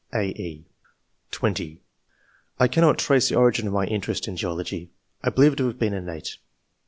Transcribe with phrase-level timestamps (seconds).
[0.11, 0.65] (a, e)
[1.29, 1.79] (20)"
[2.59, 4.89] I cannot trace the origin of my interest in geology.
[5.23, 6.37] I believe it to have been innate.